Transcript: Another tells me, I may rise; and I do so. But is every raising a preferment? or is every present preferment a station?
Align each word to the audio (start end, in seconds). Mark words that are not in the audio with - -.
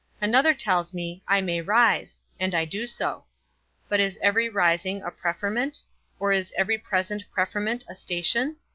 Another 0.19 0.55
tells 0.55 0.95
me, 0.95 1.21
I 1.27 1.41
may 1.41 1.61
rise; 1.61 2.21
and 2.39 2.55
I 2.55 2.65
do 2.65 2.87
so. 2.87 3.25
But 3.87 3.99
is 3.99 4.17
every 4.19 4.49
raising 4.49 5.03
a 5.03 5.11
preferment? 5.11 5.77
or 6.17 6.31
is 6.31 6.51
every 6.57 6.79
present 6.79 7.23
preferment 7.31 7.83
a 7.87 7.93
station? 7.93 8.55